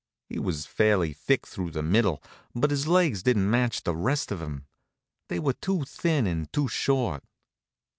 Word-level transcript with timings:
He 0.27 0.39
was 0.39 0.65
fairly 0.65 1.13
thick 1.13 1.45
through 1.45 1.69
the 1.69 1.83
middle, 1.83 2.23
but 2.55 2.71
his 2.71 2.87
legs 2.87 3.21
didn't 3.21 3.51
match 3.51 3.83
the 3.83 3.95
rest 3.95 4.31
of 4.31 4.41
him. 4.41 4.65
They 5.27 5.37
were 5.37 5.53
too 5.53 5.83
thin 5.85 6.25
and 6.25 6.51
too 6.51 6.67
short. 6.69 7.23